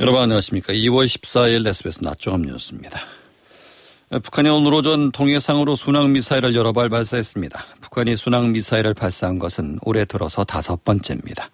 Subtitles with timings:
[0.00, 0.72] 여러분 안녕하십니까.
[0.72, 3.00] 2월 14일 SBS 낮종합 뉴스입니다.
[4.22, 7.62] 북한이 오늘 오전 동해상으로 순항미사일을 여러 발 발사했습니다.
[7.82, 11.50] 북한이 순항미사일을 발사한 것은 올해 들어서 다섯 번째입니다.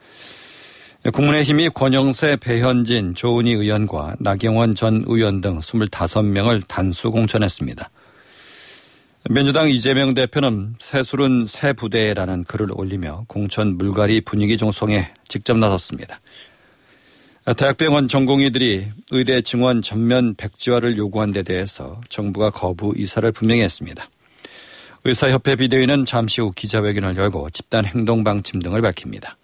[1.13, 7.91] 국민의힘이 권영세, 배현진, 조은희 의원과 나경원 전 의원 등 25명을 단수 공천했습니다.
[9.29, 16.21] 민주당 이재명 대표는 새술은 새 부대라는 글을 올리며 공천 물갈이 분위기 종송에 직접 나섰습니다.
[17.55, 24.09] 대학병원 전공의들이 의대 증원 전면 백지화를 요구한 데 대해서 정부가 거부 이사를 분명히 했습니다.
[25.05, 29.37] 의사협회 비대위는 잠시 후 기자회견을 열고 집단 행동 방침 등을 밝힙니다.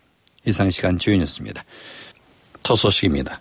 [0.45, 1.65] 이상 시간 주인이었습니다.
[2.65, 3.41] 첫 소식입니다.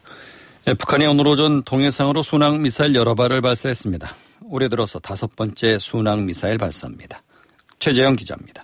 [0.67, 4.15] 예, 북한이 오늘 오전 동해상으로 순항 미사일 여러 발을 발사했습니다.
[4.43, 7.23] 올해 들어서 다섯 번째 순항 미사일 발사입니다.
[7.79, 8.63] 최재영 기자입니다.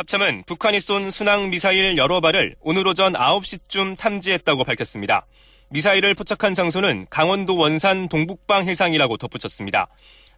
[0.00, 5.26] 합참은 북한이 쏜 순항 미사일 여러 발을 오늘 오전 9시쯤 탐지했다고 밝혔습니다.
[5.68, 9.88] 미사일을 포착한 장소는 강원도 원산 동북방 해상이라고 덧붙였습니다.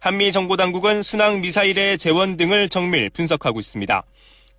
[0.01, 4.03] 한미 정보당국은 순항 미사일의 재원 등을 정밀 분석하고 있습니다.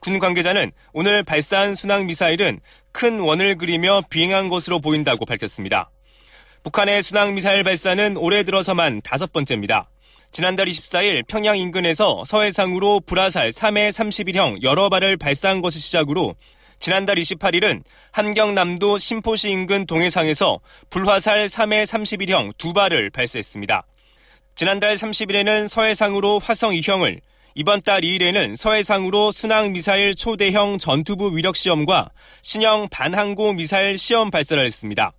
[0.00, 5.90] 군 관계자는 오늘 발사한 순항 미사일은 큰 원을 그리며 비행한 것으로 보인다고 밝혔습니다.
[6.62, 9.90] 북한의 순항 미사일 발사는 올해 들어서만 다섯 번째입니다.
[10.34, 16.34] 지난달 24일 평양 인근에서 서해상으로 불화살 3해 31형 여러 발을 발사한 것을 시작으로
[16.80, 20.58] 지난달 28일은 함경남도 신포시 인근 동해상에서
[20.90, 23.86] 불화살 3해 31형 두 발을 발사했습니다.
[24.56, 27.20] 지난달 30일에는 서해상으로 화성 2형을
[27.54, 32.10] 이번 달 2일에는 서해상으로 순항 미사일 초대형 전투부 위력 시험과
[32.42, 35.12] 신형 반항고 미사일 시험 발사를 했습니다.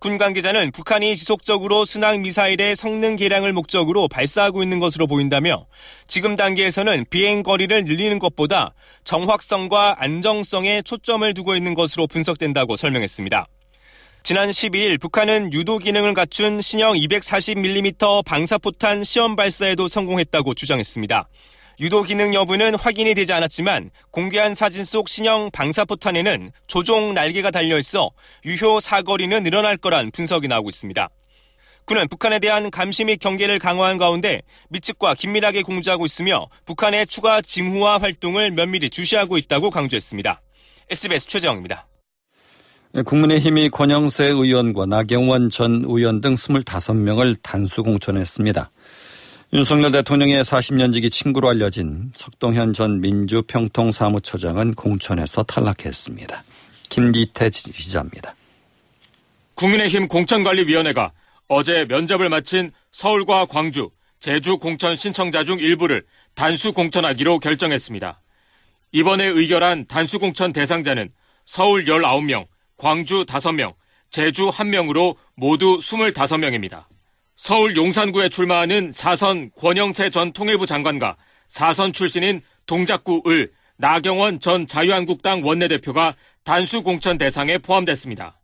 [0.00, 5.66] 군 관계자는 북한이 지속적으로 순항 미사일의 성능 개량을 목적으로 발사하고 있는 것으로 보인다며
[6.06, 8.72] 지금 단계에서는 비행 거리를 늘리는 것보다
[9.04, 13.46] 정확성과 안정성에 초점을 두고 있는 것으로 분석된다고 설명했습니다.
[14.22, 21.28] 지난 12일 북한은 유도 기능을 갖춘 신형 240mm 방사포탄 시험 발사에도 성공했다고 주장했습니다.
[21.80, 28.10] 유도 기능 여부는 확인이 되지 않았지만 공개한 사진 속 신형 방사포탄에는 조종 날개가 달려 있어
[28.44, 31.08] 유효 사거리는 늘어날 거란 분석이 나오고 있습니다.
[31.86, 37.96] 군은 북한에 대한 감시 및 경계를 강화한 가운데 미측과 긴밀하게 공조하고 있으며 북한의 추가 징후화
[37.96, 40.42] 활동을 면밀히 주시하고 있다고 강조했습니다.
[40.90, 41.86] SBS 최재영입니다.
[43.06, 48.70] 국민의힘이 권영세 의원과 나경원 전 의원 등 25명을 단수 공천했습니다.
[49.52, 56.44] 윤석열 대통령의 40년 지기 친구로 알려진 석동현 전 민주평통사무처장은 공천에서 탈락했습니다.
[56.88, 58.36] 김기태 기자입니다.
[59.54, 61.10] 국민의힘 공천관리위원회가
[61.48, 63.90] 어제 면접을 마친 서울과 광주,
[64.20, 68.20] 제주 공천 신청자 중 일부를 단수 공천하기로 결정했습니다.
[68.92, 71.10] 이번에 의결한 단수 공천 대상자는
[71.44, 72.46] 서울 19명,
[72.76, 73.74] 광주 5명,
[74.10, 76.84] 제주 1명으로 모두 25명입니다.
[77.42, 81.16] 서울 용산구에 출마하는 사선 권영세 전 통일부 장관과
[81.48, 88.38] 사선 출신인 동작구 을 나경원 전 자유한국당 원내대표가 단수 공천 대상에 포함됐습니다.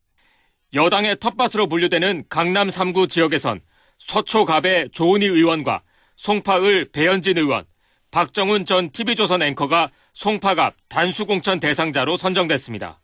[0.72, 3.60] 여당의 텃밭으로 분류되는 강남 3구 지역에선
[3.98, 5.82] 서초갑의 조은희 의원과
[6.16, 7.66] 송파을 배현진 의원,
[8.10, 13.02] 박정훈 전 TV조선 앵커가 송파갑 단수 공천 대상자로 선정됐습니다.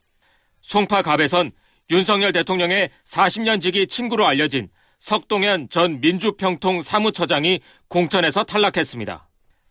[0.63, 1.53] 송파갑에선
[1.91, 4.71] 윤석열 대통령의 40년 지기 친구로 알려진
[5.03, 7.59] 석동현 전 민주평통 사무처장이
[7.89, 9.29] 공천에서 탈락했습니다.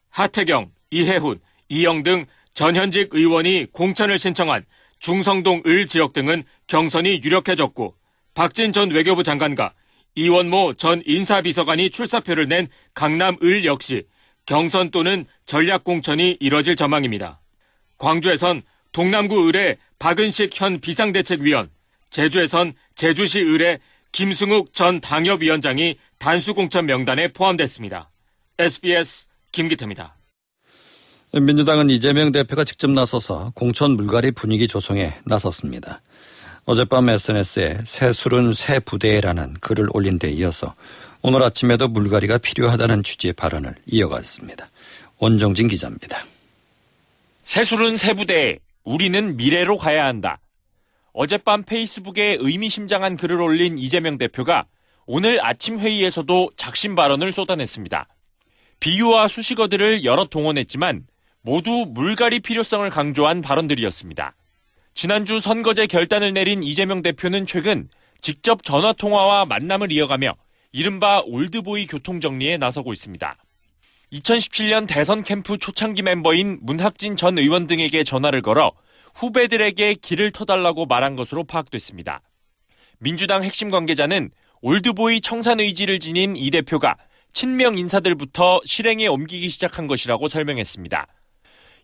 [0.09, 4.65] 하태경, 이해훈, 이영 등 전현직 의원이 공천을 신청한
[4.99, 7.95] 중성동 을 지역 등은 경선이 유력해졌고
[8.33, 9.73] 박진 전 외교부 장관과
[10.15, 14.03] 이원모 전 인사비서관이 출사표를 낸 강남 을 역시
[14.45, 17.39] 경선 또는 전략 공천이 이뤄질 전망입니다.
[17.99, 21.69] 광주에선 동남구 을의 박은식 현 비상대책위원,
[22.09, 23.79] 제주에선 제주시 을의
[24.11, 28.11] 김승욱 전 당협위원장이 단수공천 명단에 포함됐습니다.
[28.59, 30.15] SBS 김기태입니다.
[31.33, 36.01] 민주당은 이재명 대표가 직접 나서서 공천 물갈이 분위기 조성에 나섰습니다.
[36.65, 40.75] 어젯밤 SNS에 새 술은 새 부대라는 글을 올린 데 이어서
[41.21, 44.67] 오늘 아침에도 물갈이가 필요하다는 취지의 발언을 이어갔습니다.
[45.19, 46.25] 원정진 기자입니다.
[47.43, 50.39] 새 술은 새 부대, 우리는 미래로 가야 한다.
[51.13, 54.65] 어젯밤 페이스북에 의미심장한 글을 올린 이재명 대표가
[55.05, 58.07] 오늘 아침 회의에서도 작심 발언을 쏟아냈습니다.
[58.79, 61.05] 비유와 수식어들을 여러 동원했지만
[61.41, 64.35] 모두 물갈이 필요성을 강조한 발언들이었습니다.
[64.93, 67.89] 지난주 선거제 결단을 내린 이재명 대표는 최근
[68.21, 70.35] 직접 전화통화와 만남을 이어가며
[70.71, 73.37] 이른바 올드보이 교통정리에 나서고 있습니다.
[74.13, 78.73] 2017년 대선 캠프 초창기 멤버인 문학진 전 의원 등에게 전화를 걸어
[79.15, 82.21] 후배들에게 길을 터달라고 말한 것으로 파악됐습니다.
[82.99, 84.31] 민주당 핵심 관계자는
[84.61, 86.95] 올드보이 청산 의지를 지닌 이 대표가
[87.33, 91.07] 친명 인사들부터 실행에 옮기기 시작한 것이라고 설명했습니다.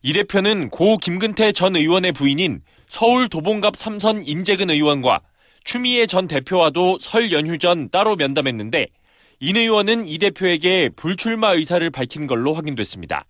[0.03, 5.21] 이 대표는 고 김근태 전 의원의 부인인 서울 도봉갑 3선 임재근 의원과
[5.63, 8.87] 추미애 전 대표와도 설 연휴 전 따로 면담했는데
[9.39, 13.25] 인 의원은 이 대표에게 불출마 의사를 밝힌 걸로 확인됐습니다.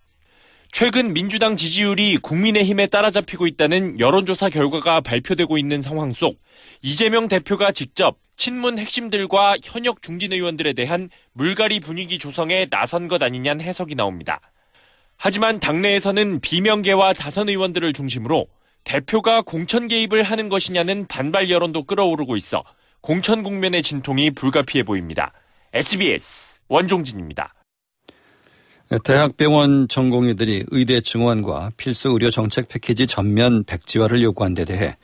[0.70, 6.40] 최근 민주당 지지율이 국민의힘에 따라잡히고 있다는 여론조사 결과가 발표되고 있는 상황 속
[6.82, 13.64] 이재명 대표가 직접 친문 핵심들과 현역 중진 의원들에 대한 물갈이 분위기 조성에 나선 것 아니냐는
[13.64, 14.40] 해석이 나옵니다.
[15.16, 18.46] 하지만 당내에서는 비명계와 다선 의원들을 중심으로
[18.84, 22.62] 대표가 공천 개입을 하는 것이냐는 반발 여론도 끌어오르고 있어
[23.00, 25.32] 공천 국면의 진통이 불가피해 보입니다.
[25.72, 27.54] SBS 원종진입니다.
[29.04, 34.96] 대학병원 전공의들이 의대 증원과 필수 의료 정책 패키지 전면 백지화를 요구한 데 대해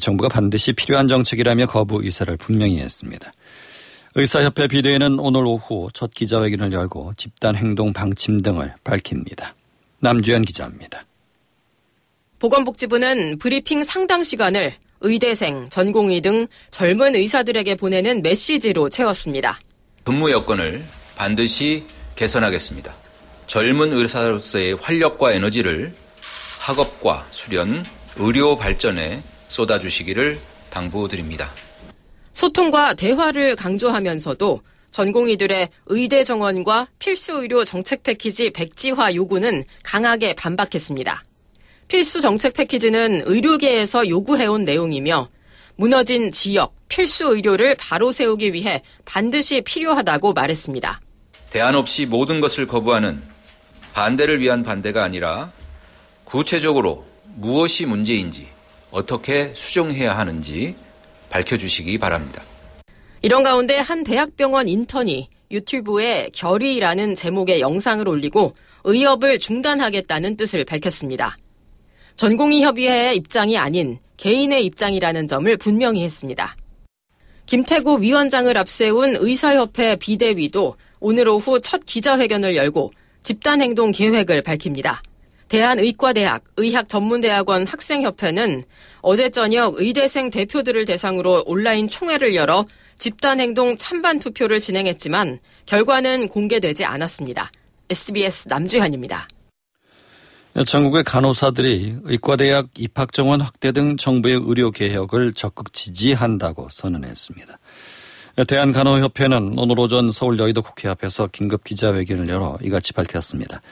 [0.00, 3.32] 정부가 반드시 필요한 정책이라며 거부 의사를 분명히 했습니다.
[4.14, 9.54] 의사협회 비대위는 오늘 오후 첫 기자회견을 열고 집단 행동 방침 등을 밝힙니다.
[10.00, 11.04] 남주현 기자입니다.
[12.38, 19.58] 보건복지부는 브리핑 상당 시간을 의대생, 전공의 등 젊은 의사들에게 보내는 메시지로 채웠습니다.
[20.04, 20.82] 근무 여건을
[21.16, 21.84] 반드시
[22.14, 23.05] 개선하겠습니다.
[23.46, 25.94] 젊은 의사로서의 활력과 에너지를
[26.60, 27.84] 학업과 수련,
[28.16, 30.36] 의료 발전에 쏟아주시기를
[30.70, 31.50] 당부드립니다.
[32.32, 34.60] 소통과 대화를 강조하면서도
[34.90, 41.24] 전공의들의 의대 정원과 필수 의료 정책 패키지 백지화 요구는 강하게 반박했습니다.
[41.88, 45.28] 필수 정책 패키지는 의료계에서 요구해온 내용이며
[45.76, 51.00] 무너진 지역, 필수 의료를 바로 세우기 위해 반드시 필요하다고 말했습니다.
[51.50, 53.22] 대안 없이 모든 것을 거부하는
[53.96, 55.50] 반대를 위한 반대가 아니라
[56.24, 57.06] 구체적으로
[57.36, 58.46] 무엇이 문제인지
[58.90, 60.74] 어떻게 수정해야 하는지
[61.30, 62.42] 밝혀주시기 바랍니다.
[63.22, 68.54] 이런 가운데 한 대학병원 인턴이 유튜브에 결의라는 제목의 영상을 올리고
[68.84, 71.38] 의협을 중단하겠다는 뜻을 밝혔습니다.
[72.16, 76.54] 전공의 협의회의 입장이 아닌 개인의 입장이라는 점을 분명히 했습니다.
[77.46, 82.90] 김태구 위원장을 앞세운 의사협회 비대위도 오늘 오후 첫 기자회견을 열고
[83.26, 85.02] 집단행동 계획을 밝힙니다.
[85.48, 88.62] 대한의과대학 의학전문대학원 학생협회는
[89.00, 97.50] 어제 저녁 의대생 대표들을 대상으로 온라인 총회를 열어 집단행동 찬반 투표를 진행했지만 결과는 공개되지 않았습니다.
[97.90, 99.26] SBS 남주현입니다.
[100.64, 107.58] 전국의 간호사들이 의과대학 입학정원 확대 등 정부의 의료 개혁을 적극 지지한다고 선언했습니다.
[108.44, 113.62] 대한간호협회는 오늘 오전 서울 여의도 국회 앞에서 긴급 기자회견을 열어 이같이 밝혔습니다.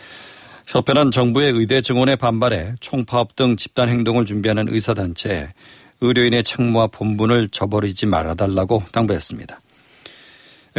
[0.67, 5.53] 협회는 정부의 의대 증원에 반발해 총파업 등 집단 행동을 준비하는 의사단체에
[6.01, 9.61] 의료인의 책무와 본분을 저버리지 말아달라고 당부했습니다.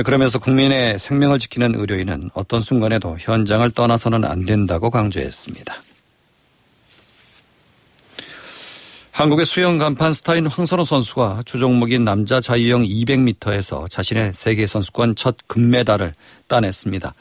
[0.04, 5.76] 그러면서 국민의 생명을 지키는 의료인은 어떤 순간에도 현장을 떠나서는 안 된다고 강조했습니다.
[9.16, 16.14] 한국의 수영 간판 스타인 황선호 선수가 주종목인 남자 자유형 200m에서 자신의 세계 선수권 첫 금메달을
[16.50, 17.14] 따냈습니다.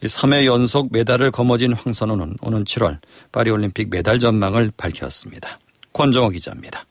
[0.00, 2.96] 3회 연속 메달을 거머쥔 황선호는 오는 7월
[3.30, 5.58] 파리올림픽 메달 전망을 밝혔습니다.
[5.92, 6.86] 권정호 기자입니다.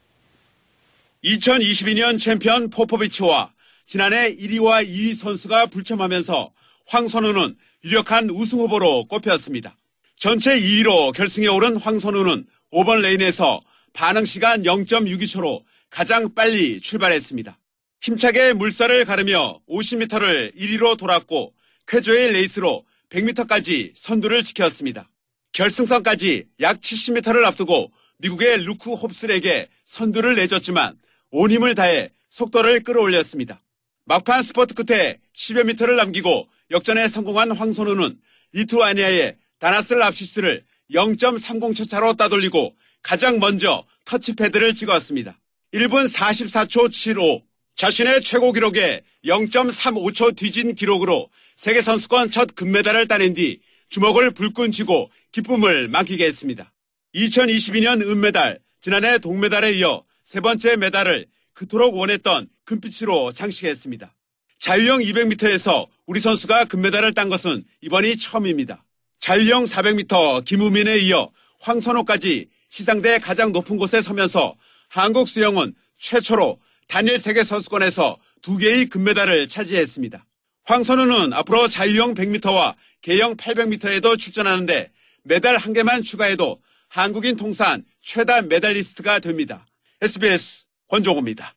[1.24, 3.50] 2022년 챔피언 포포비치와
[3.88, 6.52] 지난해 1위와 2위 선수가 불참하면서
[6.86, 9.76] 황선우는 유력한 우승 후보로 꼽혔습니다.
[10.16, 13.60] 전체 2위로 결승에 오른 황선우는 5번 레인에서
[13.94, 17.58] 반응 시간 0.62초로 가장 빨리 출발했습니다.
[18.02, 21.54] 힘차게 물살을 가르며 50m를 1위로 돌았고
[21.88, 25.10] 쾌조의 레이스로 100m까지 선두를 지켰습니다.
[25.54, 30.98] 결승선까지 약 70m를 앞두고 미국의 루크 홉슨에게 선두를 내줬지만
[31.30, 33.62] 온 힘을 다해 속도를 끌어올렸습니다.
[34.06, 38.20] 막판 스퍼트 끝에 10여 미터를 남기고 역전에 성공한 황선우는
[38.54, 45.38] 리투아니아의 다나스 랍시스를 0.30초 차로 따돌리고 가장 먼저 터치패드를 찍었습니다.
[45.74, 47.44] 1분 44초 75.
[47.76, 55.88] 자신의 최고 기록에 0.35초 뒤진 기록으로 세계선수권 첫 금메달을 따낸 뒤 주먹을 불끈 쥐고 기쁨을
[55.88, 56.72] 만기게 했습니다.
[57.16, 64.16] 2022년 은메달, 지난해 동메달에 이어 세 번째 메달을 그토록 원했던 금빛으로 장식했습니다.
[64.60, 68.84] 자유형 200m에서 우리 선수가 금메달을 딴 것은 이번이 처음입니다.
[69.20, 74.56] 자유형 400m 김우민에 이어 황선호까지 시상대 가장 높은 곳에 서면서
[74.90, 80.26] 한국 수영은 최초로 단일 세계 선수권에서 두 개의 금메달을 차지했습니다.
[80.64, 84.90] 황선우는 앞으로 자유형 100m와 개형 800m에도 출전하는데
[85.22, 89.68] 메달 한 개만 추가해도 한국인 통산 최다 메달리스트가 됩니다.
[90.02, 91.54] SBS 권종호입니다.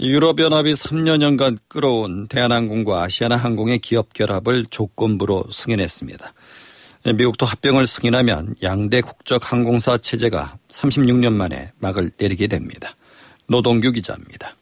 [0.00, 6.34] 유럽연합이 3년여간 끌어온 대한항공과 아시아나항공의 기업 결합을 조건부로 승인했습니다.
[7.12, 12.96] 미국도 합병을 승인하면 양대 국적 항공사 체제가 36년 만에 막을 내리게 됩니다.
[13.46, 14.56] 노동규 기자입니다.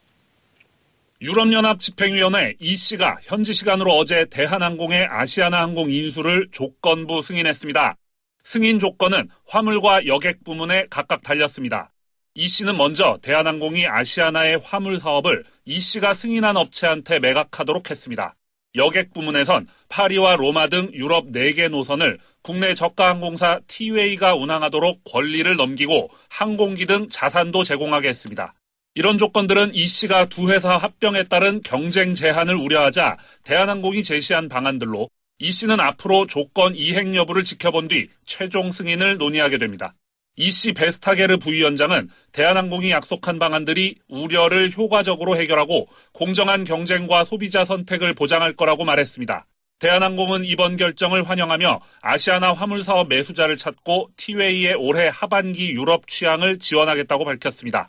[1.20, 7.94] 유럽연합 집행위원회 EC가 현지 시간으로 어제 대한항공의 아시아나항공 인수를 조건부 승인했습니다.
[8.42, 11.92] 승인 조건은 화물과 여객 부문에 각각 달렸습니다.
[12.34, 18.34] 이 씨는 먼저 대한항공이 아시아나의 화물 사업을 이 씨가 승인한 업체한테 매각하도록 했습니다.
[18.74, 26.86] 여객 부문에선 파리와 로마 등 유럽 4개 노선을 국내 저가항공사 티웨이가 운항하도록 권리를 넘기고 항공기
[26.86, 28.54] 등 자산도 제공하게 했습니다.
[28.94, 35.08] 이런 조건들은 이 씨가 두 회사 합병에 따른 경쟁 제한을 우려하자 대한항공이 제시한 방안들로
[35.38, 39.94] 이 씨는 앞으로 조건 이행 여부를 지켜본 뒤 최종 승인을 논의하게 됩니다.
[40.36, 48.56] 이 씨 베스타게르 부위원장은 대한항공이 약속한 방안들이 우려를 효과적으로 해결하고 공정한 경쟁과 소비자 선택을 보장할
[48.56, 49.46] 거라고 말했습니다.
[49.82, 57.24] 대한항공은 이번 결정을 환영하며 아시아나 화물 사업 매수자를 찾고 티웨이의 올해 하반기 유럽 취향을 지원하겠다고
[57.24, 57.88] 밝혔습니다.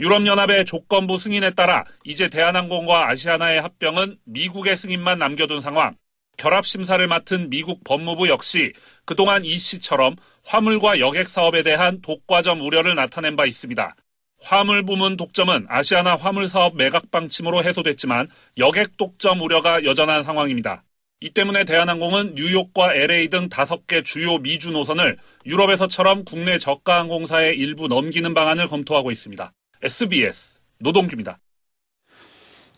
[0.00, 5.94] 유럽연합의 조건부 승인에 따라 이제 대한항공과 아시아나의 합병은 미국의 승인만 남겨둔 상황.
[6.38, 8.72] 결합심사를 맡은 미국 법무부 역시
[9.04, 13.94] 그동안 이 씨처럼 화물과 여객 사업에 대한 독과점 우려를 나타낸 바 있습니다.
[14.40, 20.84] 화물 부문 독점은 아시아나 화물 사업 매각 방침으로 해소됐지만 여객 독점 우려가 여전한 상황입니다.
[21.24, 25.16] 이 때문에 대한항공은 뉴욕과 LA 등 다섯 개 주요 미주 노선을
[25.46, 29.50] 유럽에서처럼 국내 저가 항공사에 일부 넘기는 방안을 검토하고 있습니다.
[29.82, 31.38] SBS 노동규입니다.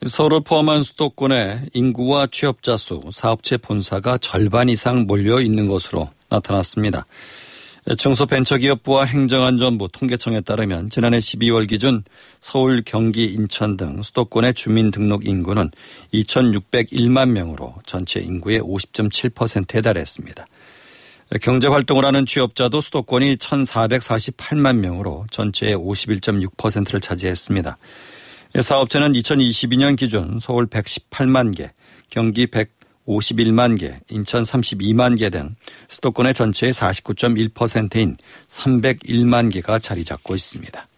[0.07, 7.05] 서울을 포함한 수도권에 인구와 취업자 수, 사업체 본사가 절반 이상 몰려 있는 것으로 나타났습니다.
[7.95, 12.03] 중소벤처기업부와 행정안전부 통계청에 따르면 지난해 12월 기준
[12.41, 15.71] 서울, 경기, 인천 등 수도권의 주민등록 인구는
[16.13, 20.47] 2,601만 명으로 전체 인구의 50.7%에 달했습니다.
[21.41, 27.79] 경제활동을 하는 취업자도 수도권이 1,448만 명으로 전체의 51.6%를 차지했습니다.
[28.61, 31.71] 사업체는 2022년 기준 서울 118만 개,
[32.11, 32.47] 경기
[33.07, 35.55] 151만 개, 인천 32만 개 등
[35.89, 38.17] 수도권의 전체의 49.1%인
[38.49, 40.89] 301만 개가 자리 잡고 있습니다.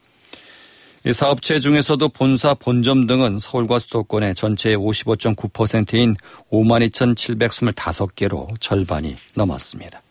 [1.06, 6.16] 이 사업체 중에서도 본사 본점 등은 서울과 수도권의 전체의 55.9%인
[6.50, 10.02] 52,725개로 절반이 넘었습니다.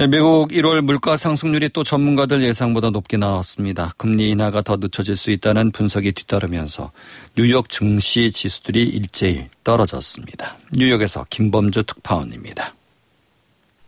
[0.00, 3.92] 네, 미국 1월 물가 상승률이 또 전문가들 예상보다 높게 나왔습니다.
[3.98, 6.90] 금리 인하가 더 늦춰질 수 있다는 분석이 뒤따르면서
[7.36, 10.56] 뉴욕 증시 지수들이 일제히 떨어졌습니다.
[10.72, 12.74] 뉴욕에서 김범주 특파원입니다.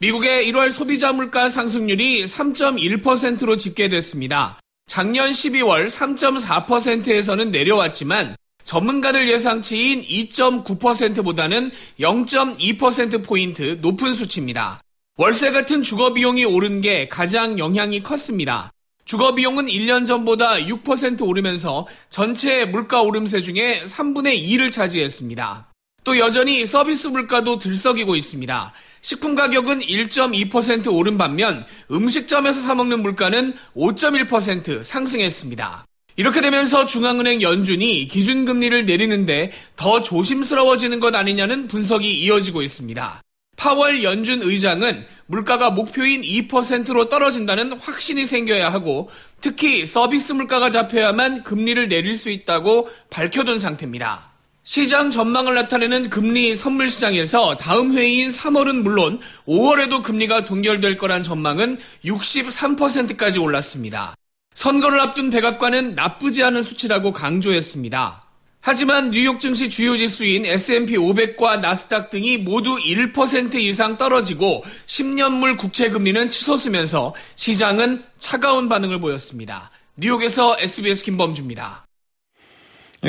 [0.00, 4.60] 미국의 1월 소비자 물가 상승률이 3.1%로 집계됐습니다.
[4.88, 14.82] 작년 12월 3.4%에서는 내려왔지만 전문가들 예상치인 2.9%보다는 0.2%포인트 높은 수치입니다.
[15.18, 18.72] 월세 같은 주거 비용이 오른 게 가장 영향이 컸습니다.
[19.04, 25.68] 주거 비용은 1년 전보다 6% 오르면서 전체 물가 오름세 중에 3분의 2를 차지했습니다.
[26.04, 28.72] 또 여전히 서비스 물가도 들썩이고 있습니다.
[29.02, 35.84] 식품 가격은 1.2% 오른 반면 음식점에서 사먹는 물가는 5.1% 상승했습니다.
[36.16, 43.22] 이렇게 되면서 중앙은행 연준이 기준금리를 내리는데 더 조심스러워지는 것 아니냐는 분석이 이어지고 있습니다.
[43.62, 49.08] 파월 연준 의장은 물가가 목표인 2%로 떨어진다는 확신이 생겨야 하고
[49.40, 54.32] 특히 서비스 물가가 잡혀야만 금리를 내릴 수 있다고 밝혀둔 상태입니다.
[54.64, 61.78] 시장 전망을 나타내는 금리 선물 시장에서 다음 회의인 3월은 물론 5월에도 금리가 동결될 거란 전망은
[62.04, 64.16] 63%까지 올랐습니다.
[64.54, 68.21] 선거를 앞둔 백악관은 나쁘지 않은 수치라고 강조했습니다.
[68.64, 75.90] 하지만 뉴욕 증시 주요 지수인 S&P 500과 나스닥 등이 모두 1% 이상 떨어지고 10년물 국채
[75.90, 79.72] 금리는 치솟으면서 시장은 차가운 반응을 보였습니다.
[79.96, 81.84] 뉴욕에서 SBS 김범주입니다.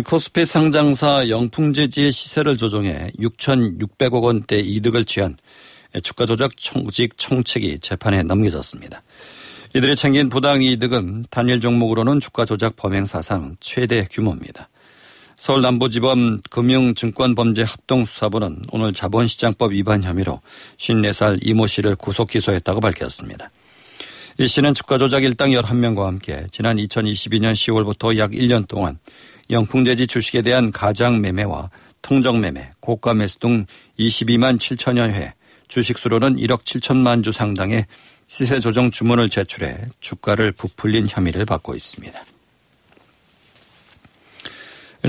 [0.05, 5.37] 코스피 상장사 영풍제지의 시세를 조정해 6,600억 원대 이득을 취한
[6.01, 9.03] 주가 조작 청직 청책이 재판에 넘겨졌습니다.
[9.75, 14.69] 이들이 챙긴 부당 이득은 단일 종목으로는 주가 조작 범행 사상 최대 규모입니다.
[15.37, 16.17] 서울 남부지법
[16.49, 20.41] 금융증권범죄합동수사부는 오늘 자본시장법 위반 혐의로
[20.77, 23.51] 54살 이모 씨를 구속 기소했다고 밝혔습니다.
[24.39, 28.97] 이 씨는 주가 조작 일당 11명과 함께 지난 2022년 10월부터 약 1년 동안
[29.49, 31.69] 영풍제지 주식에 대한 가장 매매와
[32.01, 33.65] 통정 매매, 고가 매수 등
[33.99, 35.33] 22만 7천여 회,
[35.67, 37.85] 주식 수로는 1억 7천만 주 상당의
[38.27, 42.23] 시세 조정 주문을 제출해 주가를 부풀린 혐의를 받고 있습니다.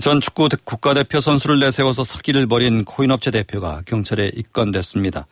[0.01, 5.27] 전 축구 국가대표 선수를 내세워서 사기를 벌인 코인업체 대표가 경찰에 입건됐습니다.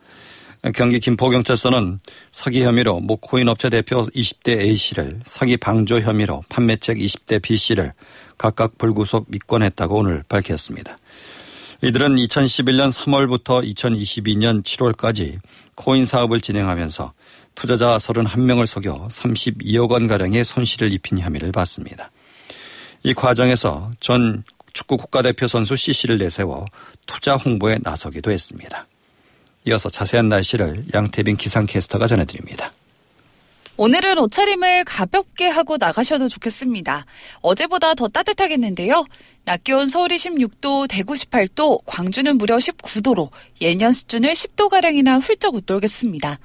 [0.73, 1.99] 경기 김포경찰서는
[2.31, 7.91] 사기 혐의로 모 코인업체 대표 20대 A씨를 사기 방조 혐의로 판매책 20대 B씨를
[8.37, 10.97] 각각 불구속 입건했다고 오늘 밝혔습니다.
[11.81, 15.39] 이들은 2011년 3월부터 2022년 7월까지
[15.75, 17.11] 코인 사업을 진행하면서
[17.55, 22.09] 투자자 31명을 속여 32억 원가량의 손실을 입힌 혐의를 받습니다.
[23.03, 26.65] 이 과정에서 전 축구 국가대표 선수 CC를 내세워
[27.05, 28.87] 투자 홍보에 나서기도 했습니다.
[29.65, 32.71] 이어서 자세한 날씨를 양태빈 기상캐스터가 전해드립니다.
[33.75, 37.05] 오늘은 옷차림을 가볍게 하고 나가셔도 좋겠습니다.
[37.41, 39.03] 어제보다 더 따뜻하겠는데요.
[39.45, 43.29] 낮 기온 서울이 16도, 대구 18도, 광주는 무려 19도로
[43.61, 46.39] 예년 수준을 10도가량이나 훌쩍 웃돌겠습니다.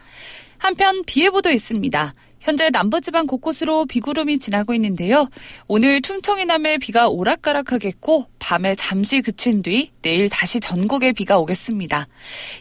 [0.57, 2.15] 한편 비 예보도 있습니다.
[2.49, 5.29] 현재 남부지방 곳곳으로 비구름이 지나고 있는데요.
[5.67, 12.09] 오늘 충청 이남에 비가 오락가락하겠고 밤에 잠시 그친 뒤 내일 다시 전국에 비가 오겠습니다.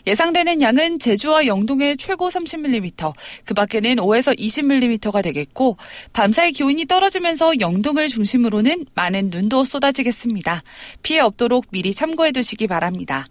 [0.05, 3.13] 예상되는 양은 제주와 영동에 최고 30mm,
[3.45, 5.77] 그 밖에는 5에서 20mm가 되겠고
[6.11, 10.63] 밤사이 기온이 떨어지면서 영동을 중심으로는 많은 눈도 쏟아지겠습니다.
[11.01, 13.25] 피해 없도록 미리 참고해 두시기 바랍니다.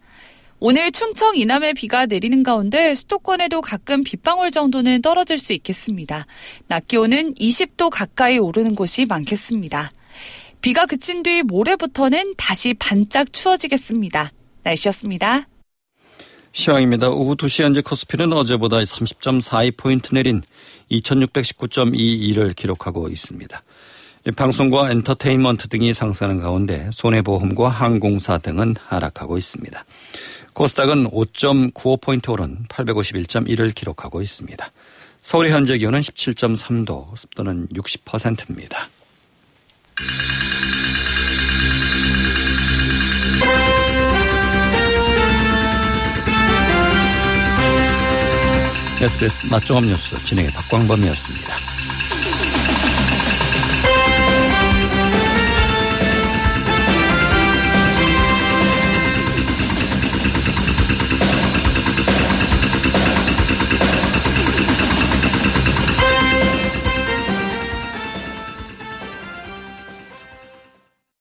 [0.59, 6.27] 오늘 충청 이남에 비가 내리는 가운데 수도권에도 가끔 빗방울 정도는 떨어질 수 있겠습니다.
[6.67, 9.93] 낮 기온은 20도 가까이 오르는 곳이 많겠습니다.
[10.63, 14.33] 비가 그친 뒤 모레부터는 다시 반짝 추워지겠습니다.
[14.63, 15.47] 날씨였습니다.
[16.53, 17.11] 시황입니다.
[17.11, 20.41] 오후 2시 현재 코스피는 어제보다 30.42포인트 내린
[20.91, 23.63] 2619.22를 기록하고 있습니다.
[24.35, 29.85] 방송과 엔터테인먼트 등이 상승하는 가운데 손해보험과 항공사 등은 하락하고 있습니다.
[30.57, 34.73] 코스닥은 5.95포인트 오른 851.1을 기록하고 있습니다.
[35.19, 38.89] 서울의 현재 기온은 17.3도, 습도는 60%입니다.
[49.03, 51.66] SBS 낮종합 뉴스 진행의 박광범이었습니다.